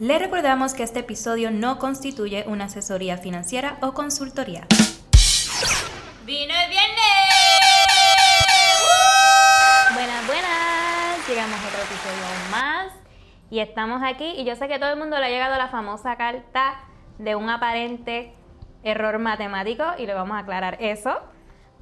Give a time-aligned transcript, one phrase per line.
[0.00, 4.66] Le recordamos que este episodio no constituye una asesoría financiera o consultoría.
[6.26, 6.98] ¡Vino el viernes!
[9.94, 11.28] Buenas, buenas.
[11.28, 12.92] Llegamos a otro episodio más.
[13.50, 14.34] Y estamos aquí.
[14.36, 16.74] Y yo sé que todo el mundo le ha llegado la famosa carta
[17.18, 18.34] de un aparente
[18.82, 19.84] error matemático.
[19.96, 21.20] Y le vamos a aclarar eso.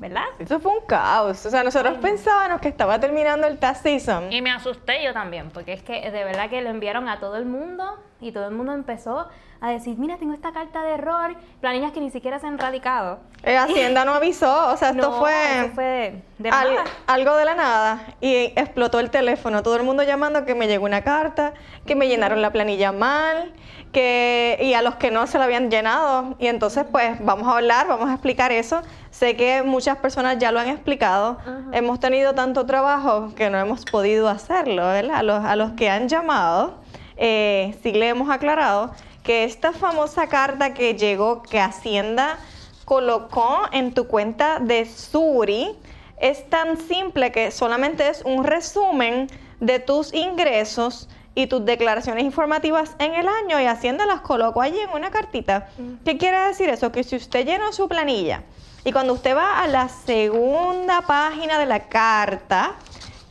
[0.03, 0.25] ¿Verdad?
[0.41, 1.47] Eso fue un caos.
[1.47, 4.33] O sea, nosotros pensábamos que estaba terminando el tax season.
[4.33, 7.37] Y me asusté yo también, porque es que de verdad que lo enviaron a todo
[7.37, 9.29] el mundo y todo el mundo empezó
[9.61, 13.21] a decir, mira, tengo esta carta de error, planillas que ni siquiera se han radicado.
[13.45, 18.01] Eh, Hacienda no avisó, o sea, esto No, fue, de, al- algo de la nada
[18.21, 19.63] y explotó el teléfono.
[19.63, 21.53] Todo el mundo llamando que me llegó una carta,
[21.87, 23.53] que me llenaron la planilla mal,
[23.93, 26.35] que y a los que no se la habían llenado.
[26.41, 28.83] Y entonces, pues, vamos a hablar, vamos a explicar eso.
[29.11, 31.39] Sé que muchas personas ya lo han explicado.
[31.73, 35.17] Hemos tenido tanto trabajo que no hemos podido hacerlo, ¿verdad?
[35.19, 36.82] A los, a los que han llamado,
[37.17, 42.39] eh, sí le hemos aclarado que esta famosa carta que llegó, que Hacienda
[42.85, 45.77] colocó en tu cuenta de Suri,
[46.19, 49.29] es tan simple que solamente es un resumen
[49.61, 54.79] de tus ingresos y tus declaraciones informativas en el año y Hacienda las colocó allí
[54.79, 55.69] en una cartita.
[56.05, 56.93] ¿Qué quiere decir eso?
[56.93, 58.43] Que si usted llenó su planilla
[58.85, 62.75] y cuando usted va a la segunda página de la carta,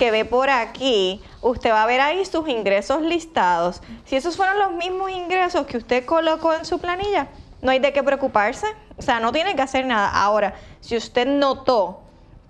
[0.02, 3.83] que ve por aquí, usted va a ver ahí sus ingresos listados.
[4.03, 7.27] Si esos fueron los mismos ingresos que usted colocó en su planilla,
[7.61, 8.66] no hay de qué preocuparse.
[8.97, 10.09] O sea, no tiene que hacer nada.
[10.09, 12.02] Ahora, si usted notó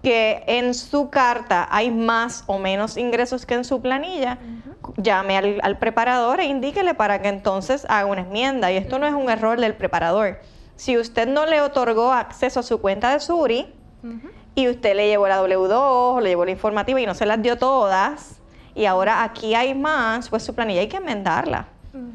[0.01, 4.37] que en su carta hay más o menos ingresos que en su planilla,
[4.95, 8.71] llame al, al preparador e indíquele para que entonces haga una enmienda.
[8.71, 10.39] Y esto no es un error del preparador.
[10.77, 13.75] Si usted no le otorgó acceso a su cuenta de Suri,
[14.55, 17.41] y usted le llevó la W2 o le llevó la informativa y no se las
[17.41, 18.39] dio todas
[18.75, 21.67] y ahora aquí hay más, pues su planilla hay que enmendarla.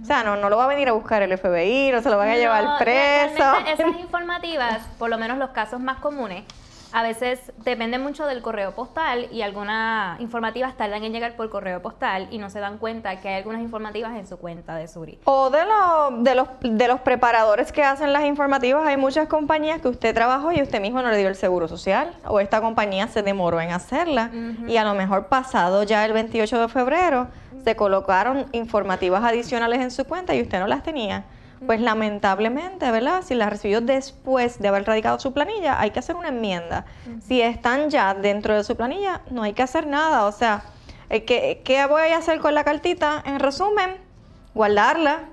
[0.02, 2.16] O sea, no, no lo va a venir a buscar el FBI, no se lo
[2.16, 3.44] van a No, llevar preso.
[3.66, 6.44] Esas informativas, por lo menos los casos más comunes,
[6.96, 11.82] a veces dependen mucho del correo postal y algunas informativas tardan en llegar por correo
[11.82, 15.18] postal y no se dan cuenta que hay algunas informativas en su cuenta de Suri.
[15.24, 19.82] O de, lo- de, los, de los preparadores que hacen las informativas, hay muchas compañías
[19.82, 23.08] que usted trabajó y usted mismo no le dio el seguro social, o esta compañía
[23.08, 24.30] se demoró en hacerla,
[24.66, 27.26] y a lo mejor pasado ya el 28 de febrero,
[27.62, 31.24] se colocaron informativas adicionales en su cuenta y usted no las tenía.
[31.64, 33.22] Pues lamentablemente, ¿verdad?
[33.22, 36.84] Si las recibió después de haber radicado su planilla, hay que hacer una enmienda.
[37.26, 40.26] Si están ya dentro de su planilla, no hay que hacer nada.
[40.26, 40.64] O sea,
[41.08, 43.22] eh, ¿qué, qué voy a hacer con la cartita?
[43.24, 43.96] En resumen,
[44.54, 45.30] guardarla,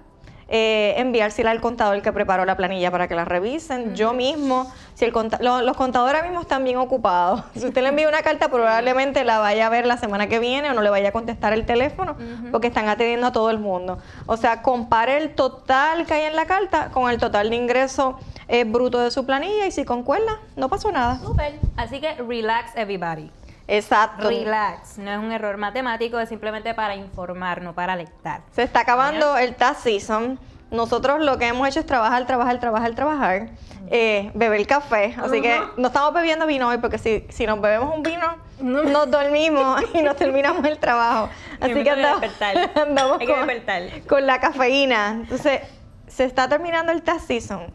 [0.48, 3.96] eh, enviársela al contador que preparó la planilla para que la revisen.
[3.96, 7.44] Yo mismo, si el conta- lo- los contadores mismos están bien ocupados.
[7.56, 10.70] Si usted le envía una carta, probablemente la vaya a ver la semana que viene
[10.70, 12.16] o no le vaya a contestar el teléfono
[12.52, 14.00] porque están atendiendo a todo el mundo.
[14.26, 18.20] O sea, compare el total que hay en la carta con el total de ingreso
[18.48, 21.20] eh, bruto de su planilla y si concuerda, no pasó nada.
[21.20, 21.60] Súper.
[21.78, 23.32] Así que relax everybody.
[23.68, 24.30] Exacto.
[24.30, 24.98] Relax.
[24.98, 28.42] No es un error matemático, es simplemente para informar, no para alertar.
[28.52, 30.40] Se está acabando el tax season.
[30.72, 33.50] Nosotros lo que hemos hecho es trabajar, trabajar, trabajar, trabajar,
[33.92, 35.16] eh, beber café.
[35.18, 39.10] Así que no estamos bebiendo vino hoy porque si, si nos bebemos un vino, nos
[39.12, 41.30] dormimos y nos terminamos el trabajo.
[41.62, 42.24] Así que andamos,
[42.76, 45.12] andamos Hay que con, con la cafeína.
[45.12, 45.62] Entonces,
[46.08, 47.68] se está terminando el tax season.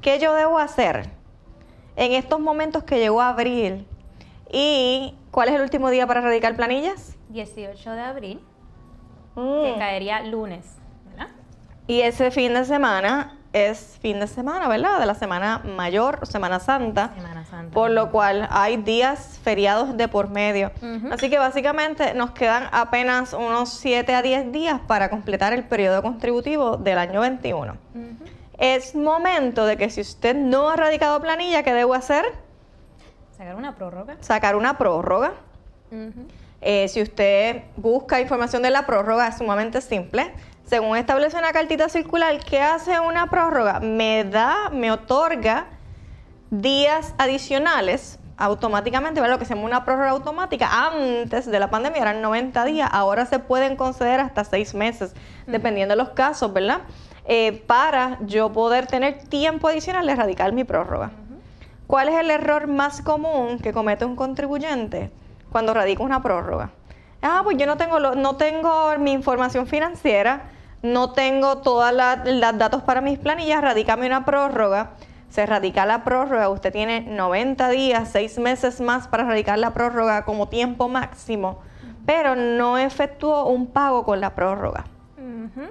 [0.00, 1.10] ¿Qué yo debo hacer
[1.96, 3.86] en estos momentos que llegó abril?
[4.50, 7.16] ¿Y cuál es el último día para radicar planillas?
[7.28, 8.40] 18 de abril,
[9.34, 9.62] Mm.
[9.62, 10.64] que caería lunes,
[11.10, 11.28] ¿verdad?
[11.86, 14.98] Y ese fin de semana es fin de semana, ¿verdad?
[15.00, 17.12] De la semana mayor, Semana Santa.
[17.14, 17.72] Semana Santa.
[17.72, 20.70] Por lo cual hay días feriados de por medio.
[21.10, 26.02] Así que básicamente nos quedan apenas unos 7 a 10 días para completar el periodo
[26.02, 27.72] contributivo del año 21.
[27.94, 28.24] Ujú.
[28.58, 32.24] Es momento de que si usted no ha radicado planilla, ¿qué debo hacer?
[33.38, 34.16] Sacar una prórroga.
[34.20, 35.32] Sacar una prórroga.
[36.60, 40.34] Eh, si usted busca información de la prórroga, es sumamente simple.
[40.64, 43.78] Según establece una cartita circular, ¿qué hace una prórroga?
[43.78, 45.66] Me da, me otorga
[46.50, 49.36] días adicionales automáticamente, ¿verdad?
[49.36, 50.68] Lo que se llama una prórroga automática.
[50.88, 55.14] Antes de la pandemia eran 90 días, ahora se pueden conceder hasta 6 meses,
[55.46, 56.80] dependiendo de los casos, ¿verdad?
[57.24, 61.12] Eh, para yo poder tener tiempo adicional de radicar mi prórroga.
[61.88, 65.10] ¿Cuál es el error más común que comete un contribuyente
[65.50, 66.70] cuando radica una prórroga?
[67.22, 70.42] Ah, pues yo no tengo, lo- no tengo mi información financiera,
[70.82, 74.90] no tengo todos los datos para mis planillas, radícame una prórroga.
[75.30, 80.24] Se radica la prórroga, usted tiene 90 días, 6 meses más para radicar la prórroga
[80.24, 81.58] como tiempo máximo,
[82.06, 84.84] pero no efectuó un pago con la prórroga.
[85.18, 85.68] Ujú.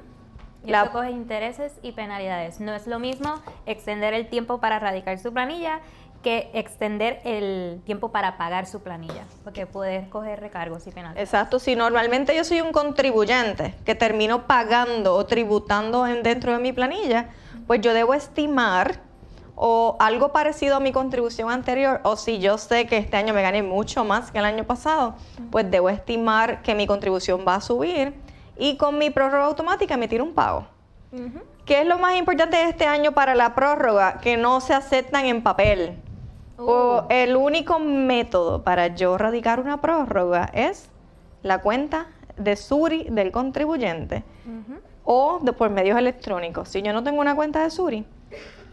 [0.64, 2.60] Y La- eso coge intereses y penalidades.
[2.60, 3.36] No es lo mismo
[3.66, 5.80] extender el tiempo para radicar su planilla
[6.24, 11.28] que extender el tiempo para pagar su planilla, porque puedes coger recargos y penalidades.
[11.28, 16.60] Exacto, si normalmente yo soy un contribuyente que termino pagando o tributando en, dentro de
[16.60, 17.30] mi planilla,
[17.66, 19.00] pues yo debo estimar
[19.56, 23.42] o algo parecido a mi contribución anterior, o si yo sé que este año me
[23.42, 25.16] gané mucho más que el año pasado,
[25.52, 28.14] pues debo estimar que mi contribución va a subir
[28.56, 30.68] y con mi prórroga automática emitir un pago.
[31.12, 31.42] Ujú.
[31.66, 34.20] ¿Qué es lo más importante de este año para la prórroga?
[34.20, 35.98] Que no se aceptan en papel.
[36.58, 37.06] O Uh.
[37.10, 40.90] el único método para yo radicar una prórroga es
[41.44, 44.24] la cuenta de Suri del contribuyente
[45.04, 46.70] o de por medios electrónicos.
[46.70, 48.06] Si yo no tengo una cuenta de Suri,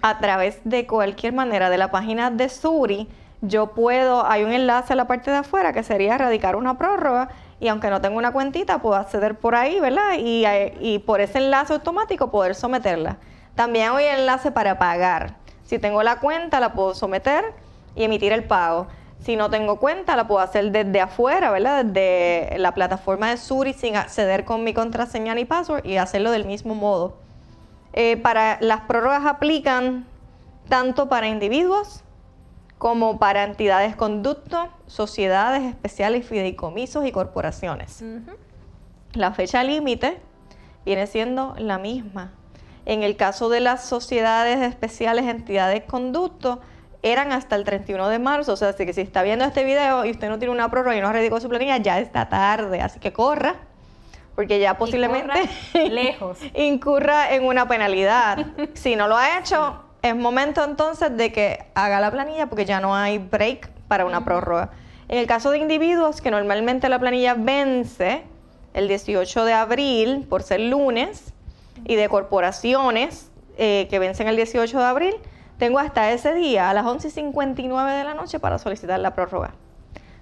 [0.03, 3.09] a través de cualquier manera de la página de Suri,
[3.43, 7.29] yo puedo, hay un enlace a la parte de afuera que sería radicar una prórroga
[7.61, 10.15] y aunque no tengo una cuentita, puedo acceder por ahí, ¿verdad?
[10.19, 10.45] Y,
[10.81, 13.19] y por ese enlace automático poder someterla.
[13.55, 15.37] También hay enlace para pagar.
[15.65, 17.45] Si tengo la cuenta, la puedo someter
[17.95, 18.87] y emitir el pago.
[19.21, 21.85] Si no tengo cuenta, la puedo hacer desde afuera, ¿verdad?
[21.85, 26.45] Desde la plataforma de Suri sin acceder con mi contraseña ni password y hacerlo del
[26.45, 27.17] mismo modo.
[27.95, 30.05] Eh, para las prórrogas aplican
[30.69, 32.03] tanto para individuos
[32.77, 38.05] como para entidades conducto, sociedades especiales, fideicomisos y corporaciones.
[39.15, 40.21] La fecha límite
[40.85, 42.33] viene siendo la misma.
[42.85, 46.61] En el caso de las sociedades especiales, entidades conducto,
[47.05, 48.55] eran hasta el 31 de marzo.
[48.55, 50.97] O sea, así que si está viendo este video y usted no tiene una prórroga
[50.97, 52.81] y no radicó su planilla, ya está tarde.
[52.81, 53.57] Así que corra,
[54.35, 55.49] porque ya posiblemente
[55.91, 56.39] lejos.
[56.55, 58.47] incurra en una penalidad.
[58.75, 62.81] si no lo ha hecho, es momento entonces de que haga la planilla porque ya
[62.81, 64.71] no hay break para una prórroga.
[65.09, 68.23] En el caso de individuos, que normalmente la planilla vence
[68.73, 71.35] el 18 de abril por ser lunes,
[71.85, 75.15] y de corporaciones eh, que vencen el 18 de abril,
[75.59, 79.53] tengo hasta ese día a las 11.59 de la noche para solicitar la prórroga.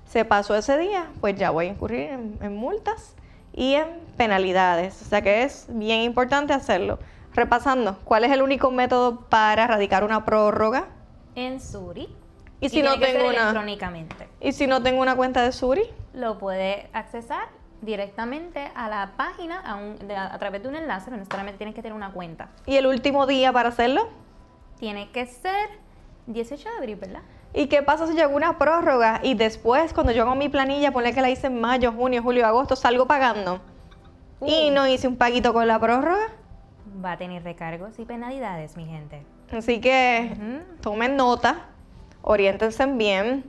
[0.07, 3.15] Se pasó ese día, pues ya voy a incurrir en, en multas
[3.55, 3.87] y en
[4.17, 5.01] penalidades.
[5.03, 6.99] O sea que es bien importante hacerlo.
[7.35, 10.85] Repasando, ¿cuál es el único método para radicar una prórroga?
[11.35, 12.15] En Suri.
[12.61, 14.29] ¿Y si no tengo una- electrónicamente.
[14.41, 15.83] Y si no tengo una cuenta de Suri,
[16.15, 17.49] Lo puede accesar
[17.81, 21.75] directamente a la página a, un- de- a través de un enlace, no necesariamente tienes
[21.75, 22.49] que tener una cuenta.
[22.67, 24.09] y el último día para hacerlo.
[24.83, 25.69] Tiene que ser
[26.27, 27.21] 18 de abril, ¿verdad?
[27.55, 31.15] ¿Y qué pasa si hago una prórroga y después, cuando yo hago mi planilla, ponle
[31.15, 33.61] que la hice en mayo, junio, julio, agosto, salgo pagando?
[34.45, 34.75] Y Uh.
[34.75, 36.27] no hice un paguito con la prórroga.
[37.05, 39.23] Va a tener recargos y penalidades, mi gente.
[39.57, 40.37] Así que
[40.81, 41.67] tomen nota,
[42.23, 43.45] oriéntense bien.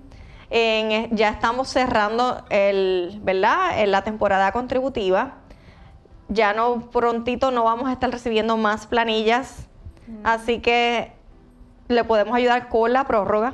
[0.51, 3.80] En- eh, ya estamos cerrando el, ¿verdad?
[3.81, 5.38] En la temporada contributiva.
[6.30, 9.68] Ya no prontito no vamos a estar recibiendo más planillas,
[10.24, 11.12] así que
[11.94, 13.54] le podemos ayudar con la prórroga.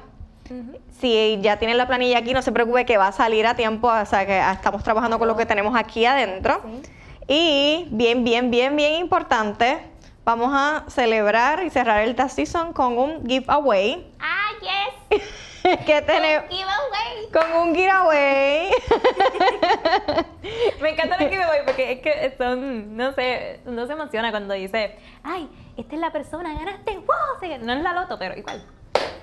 [1.00, 3.88] Si ya tienen la planilla aquí, no se preocupe que va a salir a tiempo,
[3.88, 6.60] o sea que estamos trabajando con lo que tenemos aquí adentro.
[6.66, 6.82] Sí.
[7.28, 9.78] Y bien, bien, bien, bien importante,
[10.26, 15.22] vamos a celebrar y cerrar el Tax Season con un giveaway ¡Ah, yes!
[15.86, 17.30] que tenemos Giveaway.
[17.32, 18.72] con un giveaway.
[20.82, 24.96] Me encanta el giveaway porque es que son, no sé, uno se emociona cuando dice,
[25.24, 25.48] ay,
[25.80, 28.62] esta es la persona, ganaste, wow, no es la loto, pero igual,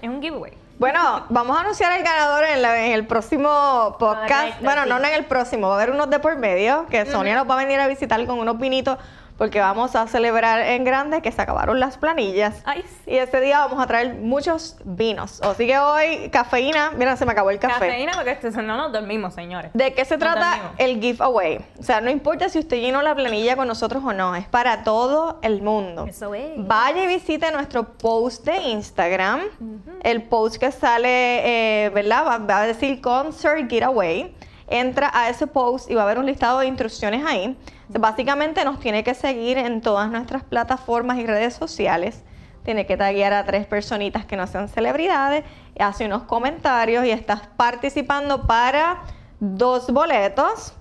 [0.03, 0.53] es un giveaway.
[0.79, 4.29] Bueno, vamos a anunciar el ganador en, la- en el próximo podcast.
[4.29, 4.89] Correcto, bueno, sí.
[4.91, 7.49] no, no en el próximo, va a haber unos de por medio que Sonia nos
[7.49, 8.99] va a venir a visitar con unos vinitos
[9.39, 12.63] porque vamos a celebrar en grande que se acabaron las planillas.
[12.65, 13.13] Ay, sí.
[13.13, 15.43] Y ese día vamos a traer muchos vinos.
[15.43, 16.93] Así que hoy, cafeína.
[16.97, 17.87] Mira, se me acabó el café.
[17.87, 19.71] Cafeína porque esto, no nos dormimos, señores.
[19.75, 21.61] ¿De qué se trata el giveaway?
[21.79, 24.85] O sea, no importa si usted llenó la planilla con nosotros o no, es para
[24.85, 26.07] todo el mundo.
[26.09, 26.53] Eso es.
[26.57, 29.41] Vaya y visite nuestro post de Instagram.
[30.03, 32.25] El post que sale, eh, ¿verdad?
[32.27, 34.35] Va, va a decir Concert Giveaway.
[34.69, 37.57] Entra a ese post y va a haber un listado de instrucciones ahí.
[37.89, 42.23] Básicamente nos tiene que seguir en todas nuestras plataformas y redes sociales.
[42.65, 45.45] Tiene que taguear a tres personitas que no sean celebridades,
[45.79, 49.03] hace unos comentarios y estás participando para
[49.39, 50.75] dos boletos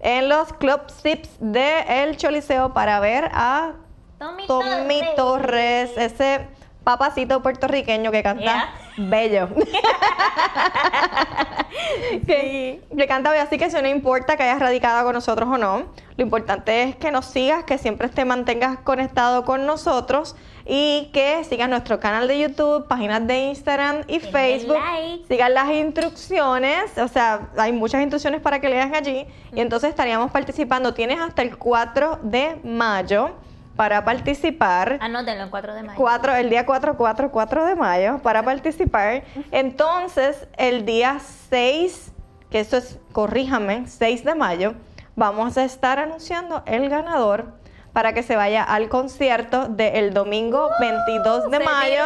[0.00, 3.72] en los Club Sips de El Choliseo para ver a
[4.18, 6.46] Tommy, Tommy Torres, ese
[6.84, 8.85] papacito puertorriqueño que canta Yeah.
[8.96, 9.48] Bello.
[12.26, 15.58] que, que canta bello, así que si no importa que hayas radicado con nosotros o
[15.58, 15.84] no,
[16.16, 20.34] lo importante es que nos sigas, que siempre te mantengas conectado con nosotros
[20.64, 24.78] y que sigas nuestro canal de YouTube, páginas de Instagram y Denle Facebook.
[24.78, 25.26] like.
[25.28, 30.30] Sigan las instrucciones, o sea, hay muchas instrucciones para que leas allí y entonces estaríamos
[30.30, 30.94] participando.
[30.94, 33.30] Tienes hasta el 4 de mayo
[33.76, 34.98] para participar.
[35.00, 35.98] Anótenlo el 4 de mayo.
[35.98, 39.22] 4, el día 4, 4, 4 de mayo para participar.
[39.50, 41.18] Entonces, el día
[41.50, 42.12] 6,
[42.50, 44.74] que eso es, corríjame, 6 de mayo,
[45.14, 47.54] vamos a estar anunciando el ganador
[47.96, 52.04] para que se vaya al concierto del domingo 22 de Se mayo.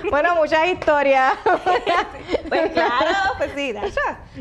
[0.10, 1.34] Bueno, muchas historias.
[2.48, 3.72] Pues claro, pues sí,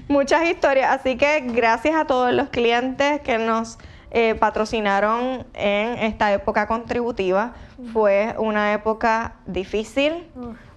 [0.08, 3.78] Muchas historias, así que gracias a todos los clientes que nos
[4.10, 7.54] eh, patrocinaron en esta época contributiva.
[7.94, 10.28] Fue una época difícil,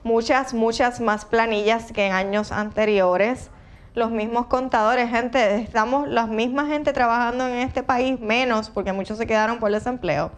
[0.03, 3.51] muchas, muchas más planillas que en años anteriores.
[3.99, 9.19] Los mismos contadores, gente, estamos las mismas gente trabajando en este país, menos porque muchos
[9.19, 10.31] se quedaron por desempleo.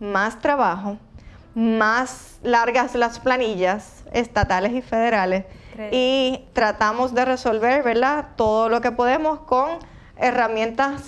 [0.00, 0.96] Más trabajo,
[1.54, 5.44] más largas las planillas estatales y federales
[5.92, 8.28] y tratamos de resolver, ¿verdad?
[8.34, 9.72] Todo lo que podemos con
[10.16, 11.02] herramientas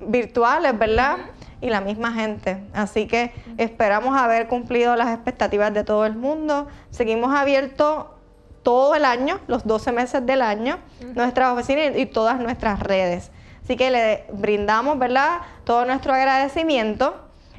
[0.00, 1.18] virtuales, ¿verdad?
[1.60, 2.64] Y la misma gente.
[2.72, 6.66] Así que esperamos haber cumplido las expectativas de todo el mundo.
[6.90, 8.06] Seguimos abiertos
[8.66, 10.80] todo el año, los 12 meses del año,
[11.14, 13.30] nuestras oficinas y todas nuestras redes.
[13.62, 15.38] Así que le brindamos, ¿verdad?
[15.62, 17.14] Todo nuestro agradecimiento.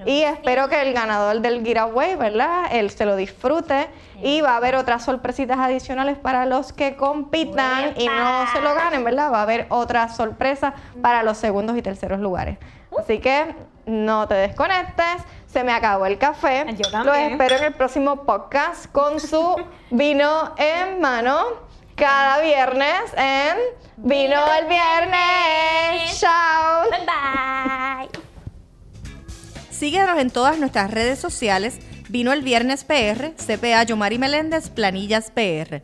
[0.06, 2.66] Y espero que el ganador del giveaway, ¿verdad?
[2.72, 3.88] Él se lo disfrute.
[4.22, 8.76] Y va a haber otras sorpresitas adicionales para los que compitan y no se lo
[8.76, 9.32] ganen, ¿verdad?
[9.32, 12.58] Va a haber otras sorpresas para los segundos y terceros lugares.
[13.00, 13.56] Así que
[13.88, 15.24] no te desconectes.
[15.48, 16.66] Se me acabó el café.
[16.74, 17.32] Yo Los también.
[17.32, 19.56] espero en el próximo podcast con su
[19.90, 21.66] vino en mano.
[21.96, 23.58] Cada viernes en
[23.96, 26.20] Vino el Viernes.
[26.20, 26.84] Chao.
[26.92, 28.20] Bye bye.
[29.72, 31.80] Síguenos en todas nuestras redes sociales.
[32.10, 35.82] Vino el Viernes PR, CPA Yomari Meléndez, Planillas PR.